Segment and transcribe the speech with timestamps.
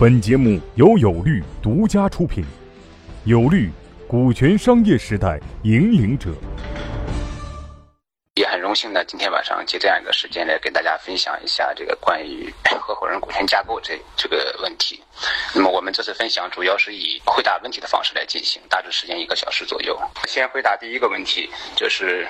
[0.00, 2.42] 本节目由有律独家出品，
[3.24, 3.70] 有律，
[4.08, 6.30] 股权商业时代引领者。
[8.36, 12.50] 也很荣幸呢，今天晚上借这样一个时间来跟大家分享一下这个关于
[12.80, 15.02] 合伙人股权架构这这个问题。
[15.54, 20.00] 那么我们这次分享主要是以回答问题的方式来进行，大致时间一个小时左右。
[20.26, 22.26] 先回答第一个问题，就是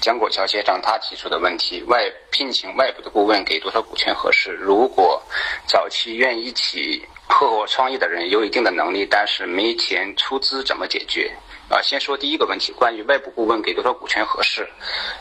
[0.00, 4.50] 江国桥先生他提出的问题：外聘请外部的顾问给多少股权合适？
[4.52, 5.22] 如果
[5.66, 11.30] 早期愿意一起合伙创业的人有一定的能力，但是没钱出资，怎么解决？
[11.68, 14.66] 啊，先说第一个问题，关于外部顾问给多少股权合适？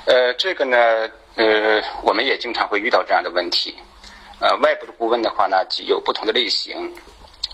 [0.06, 0.78] 呃，这个呢，
[1.36, 3.76] 呃，我们也经常会遇到这样的问题。
[4.40, 6.94] 呃，外部的顾问的话呢，有不同的类型，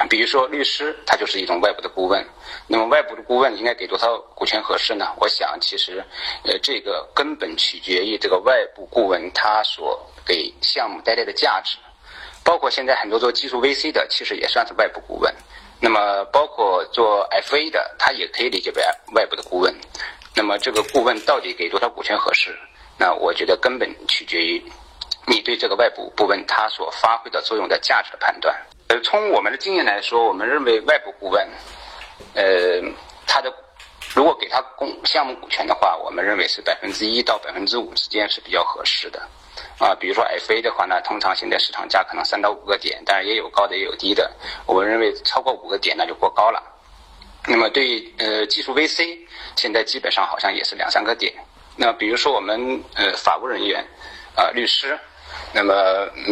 [0.09, 2.23] 比如说律师，他就是一种外部的顾问。
[2.67, 5.07] 那么外部的顾问应该给多少股权合适呢？
[5.19, 6.03] 我想，其实，
[6.43, 11.77] 呃，这个根本取决于这个外部顾问他所给项目带来的价值。
[12.43, 15.33] 包括现在很多做技术 VC 的，其实也算是外部顾问。
[15.79, 18.83] 那么，包括做 FA 的，他也可以理解为
[19.13, 19.73] 外部的顾问。
[20.35, 22.55] 那么，这个顾问到底给多少股权合适？
[22.97, 24.63] 那我觉得根本取决于
[25.25, 28.55] 你对这个外部顾问他所发挥的作用的价值的判断。
[28.87, 31.47] 呃，从我们的经验来说，我们认为外部顾问，
[32.35, 32.81] 呃，
[33.25, 33.51] 他的
[34.13, 39.21] 如果给他公项目股权的话，我们认为是百分之一到百分之五之间是比较合适的。
[39.79, 44.31] 啊，比如说 FA 的话呢，通常现在市场价可能三到五个点，当然也有高的也有低的。
[44.65, 46.61] 我们认为超过五个点那就过高了。
[47.47, 49.17] 那么对呃技术 VC，
[49.55, 51.33] 现在基本上好像也是两三个点。
[51.75, 53.85] 那比如说我们呃法务人员，
[54.35, 54.97] 啊律师，
[55.53, 55.73] 那么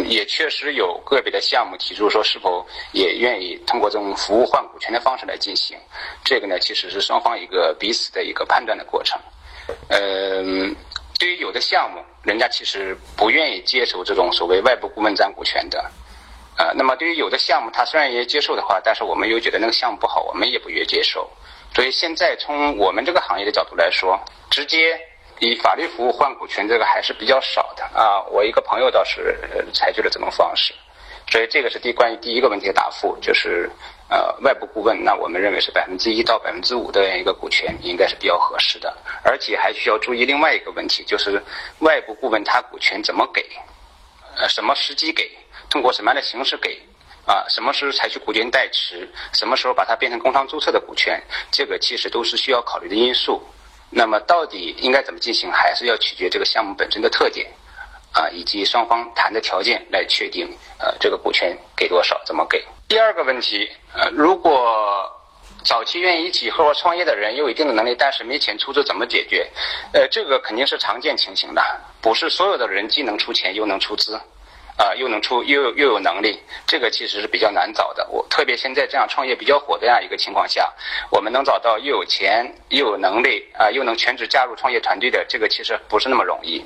[0.05, 5.77] 也确实有个别的项目提出说是否也愿意通过这种服务换股权的方式来进行。
[6.23, 9.19] 这个呢其实是双方一个彼此的一个判断的过程。
[9.89, 10.75] 嗯。
[11.19, 15.79] 对于有的项目，人家其实不愿意接受这种所谓外部顾问占股权的，
[16.57, 21.29] 呃，那么对于有的项目，他虽然也接受的话，但是我们又觉得那个项目不好，我们也不愿意接受。
[21.73, 24.19] 所以现在从我们这个行业的角度来说，
[24.49, 24.99] 直接
[25.39, 28.23] 以法律服务换股权这个还是比较少啊。
[28.31, 29.37] 我一个朋友倒是
[29.73, 30.73] 采取了这种方式，
[31.29, 33.69] 所以这个是第关于第一个问题的答复，就是。
[34.09, 41.41] 呃，外部顾问，那我们认为是百分之一到百分之五的一个股权应该是比较合适的，而且还需要注意另外一个问题，就是
[41.79, 43.43] 外部顾问他股权怎么给，
[44.35, 45.31] 呃，什么时机给，
[45.67, 46.79] 通过什么样的形式给，
[47.25, 53.41] 啊，什么时候采取股权代持，什么时候把它变成工商注册的股权，这个其实都是需要考虑的因素。
[53.89, 57.51] 那么到底应该怎么进行，还是要取决这个项目本身的特点，
[58.13, 60.47] 啊，以及双方谈的条件来确定，
[60.77, 62.63] 呃，这个股权给多少，怎么给。
[62.87, 65.11] 第二个问题，呃，如果
[65.65, 69.49] 早期愿意一起合伙创业的人有一定的能力，但是没钱出资，怎么解决？
[69.93, 71.63] 呃，这个肯定是常见情形的，
[72.01, 74.15] 不是所有的人既能出钱又能出资，
[74.77, 78.07] 啊，又能出又又有能力，这个其实是比较难找的。
[78.11, 80.71] 我特别现在这样创业比较火的这样一个情况下，
[81.09, 86.63] 我们能找到又有钱又有能力啊，又能全职加入创业团队的，这个其实不是那么容易。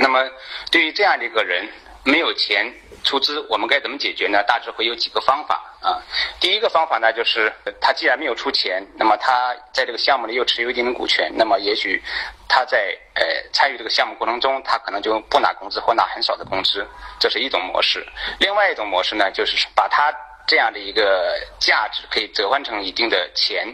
[0.00, 0.28] 那么
[0.70, 1.68] 对于这样的一个人，
[2.04, 2.72] 没有钱。
[3.04, 4.42] 出资我们该怎么解决呢？
[4.42, 6.02] 大致会有几个方法啊。
[6.40, 7.50] 第一个方法呢，就是
[7.80, 12.02] 他既然没有出钱，那么他在这个项目里又持有一定的股权，那么也许
[12.48, 16.84] 他在呃参与这个项目过程中，他可能就不拿工资或拿很少的工资，
[17.20, 18.04] 这是一种模式。
[18.40, 20.12] 另外一种模式呢，就是把他
[20.46, 23.64] 这样的一个价值可以折换成一定的钱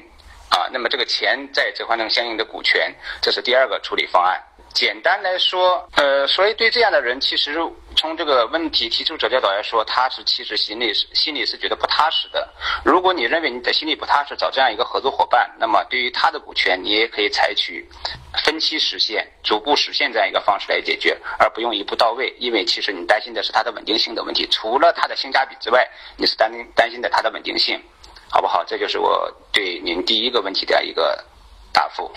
[0.51, 4.41] 啊，那么这个钱再折换成相应的股权，这是第二个处理方案。
[4.75, 7.57] 简单来说，呃，所以对这样的人，其实
[7.97, 12.53] 从这个问题提出者角度来说，他是其实心里是心里是觉得不踏实的。
[12.85, 17.89] 如果你认为你的心里不踏实，找这样一个合作伙伴，那么对于他的股权，你也可以采取
[18.45, 22.35] 分期实现、逐步实现这样一个方式来解决，而不用一步到位。
[22.41, 27.81] 因为其实你担心的是它的稳定性的问题，除了它的性价比之外，你是担担心的它的稳定性，
[28.29, 28.65] 好不好？
[28.65, 31.25] 这就是我对您第一个问题的一个
[31.73, 32.13] 答复。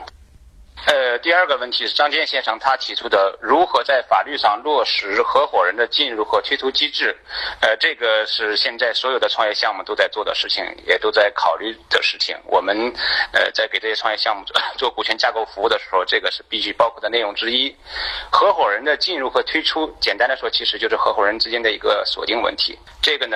[0.88, 7.14] 呃，第二个问题是张坚先生他提出的，如何在法律上落实合伙人的进入和退出机制？
[7.60, 12.38] 呃，这个是现在所有的创业项目都在做的事情，也都在考虑的事情。
[12.46, 12.74] 我们
[13.34, 17.76] 呃在给这些创业项目做 做股权架构服务的时候，这个是必须包括的内容之一。
[18.32, 22.80] 合伙人的进入和退出，简单的说，其实就是合伙人之间的一个锁定问题。
[23.02, 23.36] 这个呢。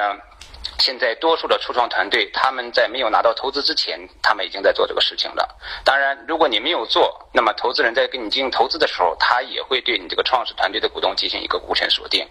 [0.82, 5.48] 现在多数的初创团队，他们在没有拿到投资之前，他们已经在做这个事情了。
[5.86, 12.28] 当然，如果你没有做，那么投资人在给你进行投资的时候，他也会对你这个创始团队的股东进行一个股权锁定。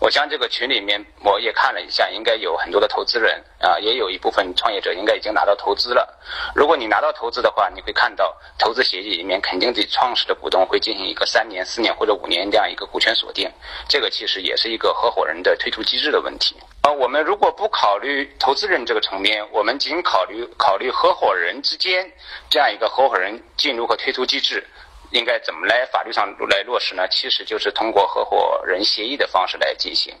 [0.00, 6.20] 我将这个群里面我也看了一下，应该有很多的投资人啊，也有一部分创业者应该已经拿到投资了。
[6.56, 13.48] 如果你拿到投资的话，你会看到投资协议里面肯定对创始的股东会进行一个三年、四年或者五年这样一个股权锁定。
[13.88, 16.56] 这个其实也是一个合伙人的退出机制的问题。
[16.82, 22.10] 呃，我们如果不考虑投资人这个层面，我们仅考虑考虑合伙人之间
[22.50, 24.66] 这样一个合伙人进入和退出机制，
[25.12, 27.06] 应该怎么来法律上来落实呢？
[27.08, 30.12] 其实就是通过合伙人协议的方式来进行。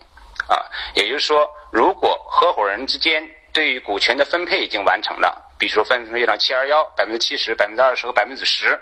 [0.48, 0.56] 啊，
[0.94, 8.80] 也就是说，如果合伙人之间对于股权的分配已经完成了，比如说分配到七二幺百分之七十、百分之二十和百分之十，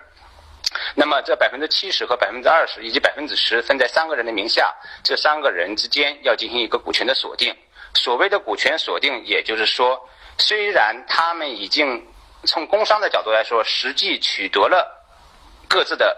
[0.94, 7.54] 那么这百分之七十和百分之二十以及百分之十分在三个人的名下，这三个人之间要进行一个股权的锁定。
[7.94, 10.08] 所谓的股权锁定，也就是说，
[10.38, 12.06] 虽然他们已经
[12.44, 15.04] 从工商的角度来说，实际取得了
[15.68, 16.16] 各自的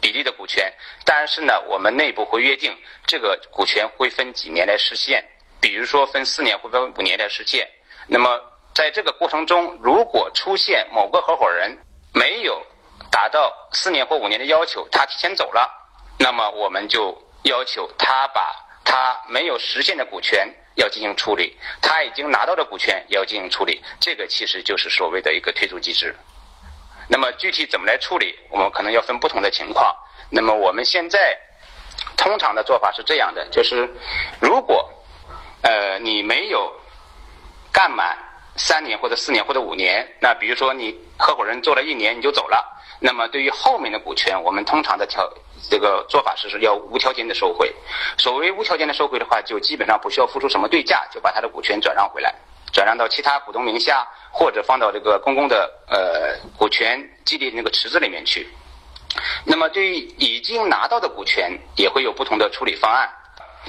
[0.00, 0.72] 比例的股权，
[1.04, 2.76] 但是呢，我们内部会约定
[3.06, 5.24] 这个股权会分几年来实现，
[5.60, 7.68] 比如说分四年或分五年来实现。
[8.06, 8.40] 那么
[8.74, 11.76] 在这个过程中，如果出现某个合伙人
[12.14, 12.64] 没有
[13.10, 15.68] 达到四年或五年的要求，他提前走了，
[16.18, 18.54] 那么我们就要求他把
[18.84, 20.48] 他没有实现的股权。
[20.74, 26.14] 要进行处理，他已经拿到的股权也要进行处理，这个其实就是所谓的一个退出机制。
[27.08, 29.94] 那么具体怎么来处理，我们可能要分不同的情况。
[30.30, 31.36] 那么我们现在
[32.16, 33.88] 通常的做法是这样的，就是
[34.40, 34.88] 如果
[35.62, 36.72] 呃你没有
[37.72, 38.16] 干满
[38.60, 42.62] 三年或者四年或者五年，那比如说你合伙人做了一年你就走了，
[43.00, 45.26] 那么对于后面的股权，我们通常的条。
[45.68, 47.70] 这个做法是是要无条件的收回。
[48.16, 52.34] 所谓无条件的收回的话，就基本上不需要付出什么对价，就把他的股权转让回来，
[52.72, 58.48] 转让到其他股东名下，或者放到这个公共的呃股权激励那个池子里面去。
[59.44, 63.06] 那么对于已经拿到的股权，也会有不同的处理方案。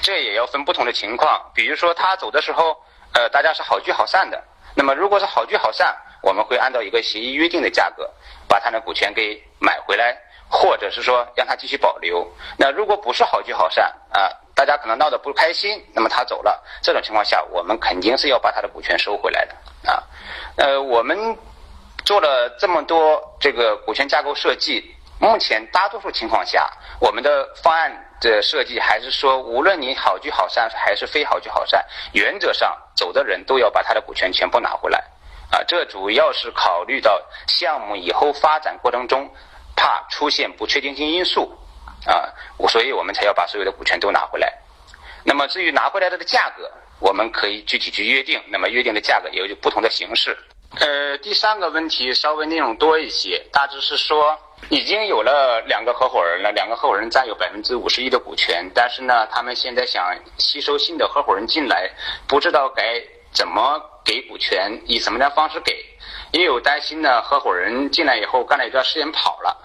[0.02, 1.52] 这也要分不同的情况。
[1.54, 2.78] 比如说他走的时候，
[3.14, 4.42] 呃，大家是好聚好散的。
[4.76, 8.10] 那么如果是好聚好散，我们会按照一个协议约定的价格，
[8.48, 10.18] 把他的股权给买回来。
[10.54, 19.56] 或者是说让他继续保留，那如果不是好聚好散啊，大家可能闹得不开心，那么他走了，这种情况下，我们肯定是要把他的股权收回来的
[19.90, 20.04] 啊。
[20.58, 21.38] 呃，我们
[22.04, 26.70] 做了这么多这个股权架构设计，目前大多数情况下，
[27.00, 27.90] 我们的方案
[28.22, 31.84] 这设计还是说，无论你好聚好散还是非好聚好散，
[32.14, 35.00] 原则上走的人都要把他的股权全部拿回来
[35.52, 35.62] 啊。
[35.68, 39.30] 这主要是考虑到项目以后发展过程中。
[39.74, 41.58] 怕出现不确定性因素，
[42.06, 42.30] 啊，
[42.68, 44.54] 所以我们才要把所有的股权都拿回来。
[45.24, 46.70] 那么至于拿回来的价格，
[47.00, 48.40] 我们可以具体去约定。
[48.50, 50.38] 那么约定的价格也有不同的形式。
[50.80, 54.38] 呃，第三个问题稍微内容多一些，大致是说
[54.70, 61.90] 已经有了两个合伙人了，两个合伙人占有百分之五十一的股权，但是呢，他们现在想吸收新的合伙人进来，
[62.28, 63.02] 不知道该
[63.34, 65.74] 怎么给股权，以什么样的方式给。
[66.32, 69.58] 也有担心呢，合伙人进来以后干了一段时间跑了，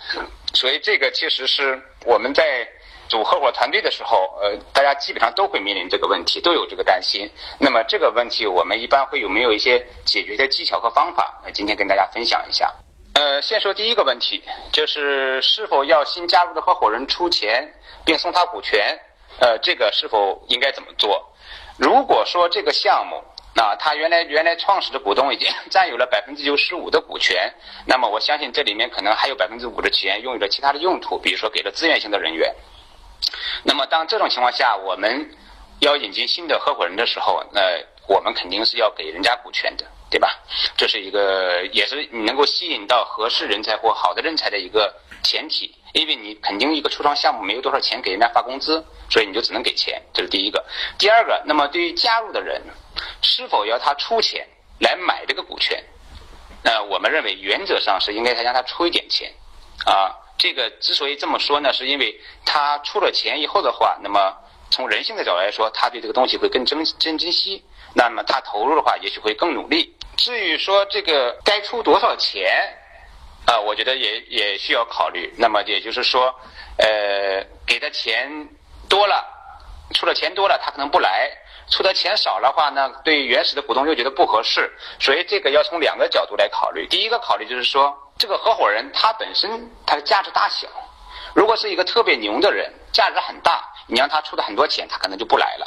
[0.53, 2.67] 所以这个其实是我们在
[3.09, 7.31] 组合伙团队的时候，呃，大家基本上都会面临这个问题，都有这个担心。
[7.61, 11.41] 那么这个问题我们一般会有没有一些解决的技巧和方法？
[11.45, 12.75] 那今天跟大家分享一下。
[13.17, 17.67] 呃，先说第一个问题，就是是否要新加入的合伙人出钱
[18.05, 18.95] 并送他股权？
[19.41, 21.27] 呃，这个是否应该怎么做？
[21.79, 23.25] 如果说这个项目，
[23.55, 27.51] 那他原来原来创始的股东已经 占有了百分之九十五的股权，
[27.87, 32.55] 那么我相信这里面可能还有百分之五的钱用于了其他的用途，比如说给了资源性的人员。
[33.63, 35.31] 那么当这种情况下，我们
[35.81, 37.63] 要引进新的合伙人的时候，那
[38.15, 40.39] 我们肯定是要给人家股权的，对吧？
[40.77, 50.65] 这是一个也是你能够吸引到合适人才或好的人才的一个前提，因为你肯定一个初创项目没有多少钱给人家发工资，所以你就只能给钱，这是第一个。
[50.99, 52.63] 第二个，那么对于加入的人。
[53.21, 54.47] 是否要他出钱
[54.81, 55.85] 来买这个股权？
[56.63, 59.31] 那我们认为原则上是应该他让他出一点钱，
[59.85, 64.35] 啊，这个之所以这么说呢，是因为他出了钱以后的话，那么
[64.71, 67.63] 从人性的角度来说，他对这个东西会更珍珍珍惜，
[67.95, 69.95] 那么他投入的话，也许会更努力。
[70.17, 72.77] 至于说这个该出多少钱，
[73.47, 75.33] 啊，我觉得也也需要考虑。
[75.39, 76.35] 那么也就是说，
[76.79, 78.49] 呃，给的钱
[78.89, 79.25] 多了，
[79.95, 81.31] 出的钱多了，他可能不来。
[81.69, 86.87] 出的钱少的话呢，对原始的股东又觉得不合适，所以这个要从两个角度来考虑。
[86.87, 90.69] 第一个考虑就是说，这个合伙人他本身他的价值大小，
[91.35, 95.67] 如果是一个特别牛的人，价值很大，你让他出的很多钱，他可能就不来了，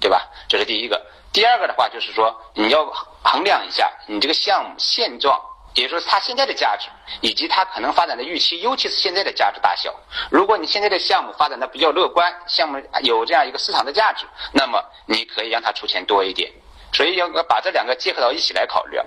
[0.00, 0.28] 对吧？
[0.48, 1.00] 这是第一个。
[1.32, 2.84] 第二个的话就是说，你要
[3.22, 5.40] 衡量一下你这个项目现状。
[5.76, 6.88] 也就是，它现在的价值，
[7.20, 9.94] 以及它可能发展的预期，尤其是现在的价值大小。
[10.28, 16.50] 如果你现在的项目发展的比较乐观，项目有这样一个市场的价值，那么你可以让他出钱多一点。
[16.92, 18.98] 所以要把这两个结合到一起来考虑。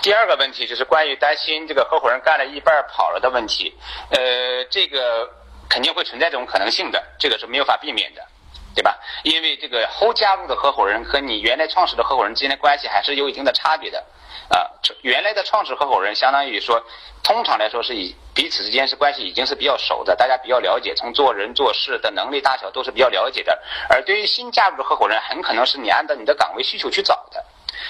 [0.00, 3.74] 第二个问题就是关于担心这个合伙人干了一半跑了的问题。
[4.10, 5.28] 呃，这个
[5.68, 8.24] 肯定会存在这种可能性的，这个是没有法避免的。
[8.74, 8.98] 对吧？
[9.22, 14.04] 因为这个后加入的合伙人和你原来创始的合伙人之间的关系还是有一定的差别的。
[14.48, 14.68] 啊，
[15.02, 16.82] 原来的创始合伙人相当于说，
[17.22, 23.62] 通常来说是以彼此之间是关系已经是比较熟的，大家比较了解，从做人做事的能力大小都是比较了解的。
[23.88, 27.42] 而对于新加入的合伙人，很可能是你按照你的岗位需求去找的，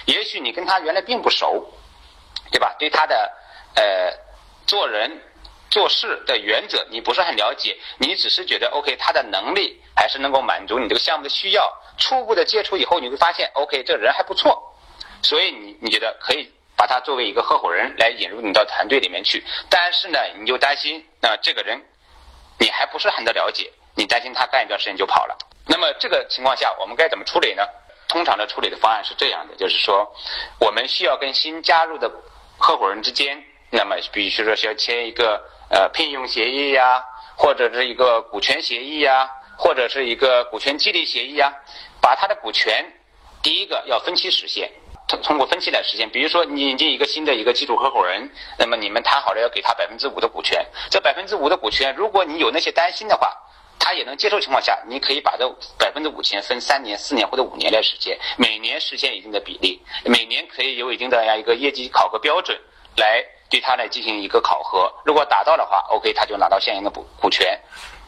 [0.07, 1.73] 也许你跟他原来并不熟，
[2.51, 2.75] 对吧？
[2.79, 3.33] 对他的
[3.75, 4.13] 呃
[4.67, 5.21] 做人
[5.73, 11.73] 做事的原则你不是很了解，你只是觉得 OK，他的能力还是能够满足你这个项目的需要。
[11.97, 14.77] 初步的接触以后，你会发现 OK，这人还不错。
[15.23, 21.81] 所以你你觉得可以把他作为一个合伙人来引入你到团队里面去，但是呢，你就担心那这个人
[22.59, 25.39] 你还不是很的了解，你担心他干一段时间就跑了。
[25.67, 27.67] 那么这个情况下，我们该怎么处理呢？
[28.09, 30.15] 通常的处理的方案是这样的，就是说
[30.61, 32.11] 我们需要跟新加入的
[32.59, 37.03] 合伙人之间，那么比如说需要签一个呃聘用协议呀，
[37.35, 41.53] 或者是一个股权协议呀，或者是一个股权激励协议呀，
[42.01, 42.85] 把他的股权
[43.43, 44.71] 第一个要分期实现。
[45.23, 53.31] 通过分期来实现，比如说你引进一个新的一个基础合伙人，那么你们谈好了要给他百分之五的股权，这百分之五的股权，如果你有那些担心的话，
[53.79, 62.59] 他也能接受情况下，你可以把这百分之五钱分三年、四年或者五年来实现，每年实现一定的比例，每年可以有一定的样一个业绩考核标准
[62.97, 63.23] 来
[63.53, 67.61] 对他来进行一个考核，如果达到的话，OK，他就拿到相应的股股权，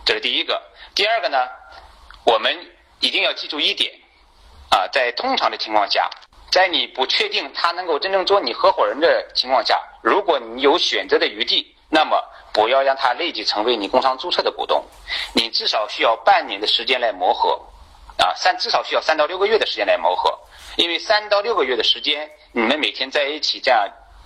[0.02, 0.60] 这是第一个。
[0.94, 1.46] 第二个呢，
[2.24, 2.58] 我们
[3.00, 3.92] 一定要记住一点，
[4.70, 6.08] 啊，在通常的情况下。
[6.50, 12.22] 在你不确定他能够真正做你合伙人的情况下，如果你有选择的余地，那么
[12.52, 14.84] 不要让他立即成为你工商注册的股东，
[15.34, 17.60] 你至少需要半年的时间来磨合，
[18.18, 20.38] 啊，三至少需要三到六个月的时间来磨合，
[20.76, 23.84] 因为三到六个月的时间，你们每天在一起这样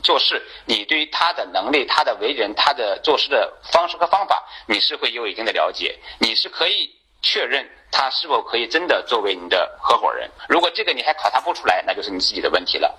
[0.09, 7.69] 做事，你对于他的能力、他的为人、他的做事的方式和方法，你是会有一定的了解，你是可以确认。
[7.91, 10.31] 他是否可以真的作为你的合伙人？
[10.49, 12.99] 如果这个你还考察不出来，那就是你自己的问题了。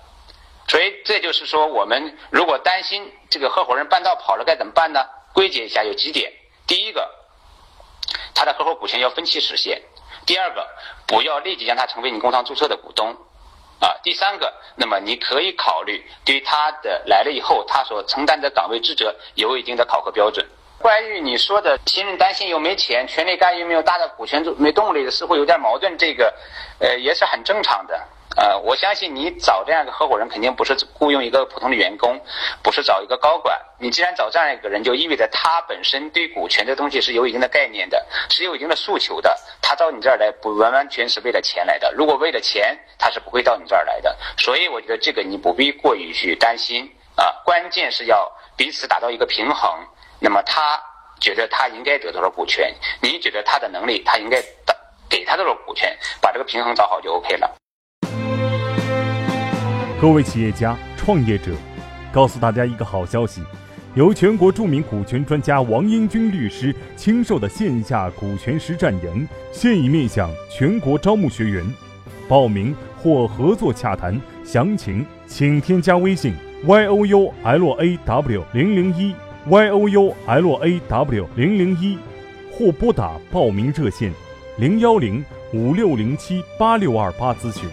[0.68, 5.04] 所以这就是说，我们如果担心这个合伙人半道跑了该怎么办呢？
[5.32, 6.32] 归结一下有几点：
[6.64, 7.10] 第一个，
[8.36, 9.80] 他的合伙股权要分期实现；
[10.26, 10.64] 第二个，
[11.08, 13.12] 不要立即让他成为你工商注册的股东；
[13.80, 20.46] 啊，第三个，那么你可以考虑对他的来了以后他所承担的岗位职责有一定的考核标准。
[20.78, 25.96] 关于你说的新人担心又没钱，权力干预没有大的股权没动力的，似乎有点矛盾。
[25.98, 26.32] 这个，
[26.78, 27.98] 呃，也是很正常的。
[28.36, 32.18] 呃，我相信你找这样一个合伙人，肯定不是雇佣一个普通的员工，
[32.62, 33.60] 不是找一个高管。
[33.78, 39.36] 你既然找这样一个人，就意味着他本身对股权这东西是有一定的概念的，是有一定的诉求的。
[39.60, 41.92] 他到你这儿来，不完完全是为了钱来的。
[41.92, 44.16] 如果为了钱，他是不会到你这儿来的。
[44.38, 47.34] 所以，我觉得这个你不必过于去担心啊。
[47.44, 49.70] 关键是要彼此达到一个平衡。
[50.20, 50.80] 那么他
[51.20, 52.72] 觉得他应该得到了股权？
[53.02, 54.40] 你觉得他的能力他应该
[55.08, 55.98] 给他多少股权？
[56.20, 57.56] 把这个平衡找好就 OK 了。
[60.00, 61.52] 各位企业家、创业者，
[62.10, 63.42] 告诉大家一个好消息：
[63.94, 71.62] 由全国著名股权专家王英军律师亲授的线下股权实战营现已面向全国招募学员，
[72.26, 76.32] 报名或合作洽谈详情，请添加微信
[76.64, 79.14] y o u l a w 零零一。
[79.48, 81.98] y o u l a w 零零一，
[82.50, 84.10] 或拨打报名热线
[84.56, 87.68] 零幺零五六零七八六二八咨询。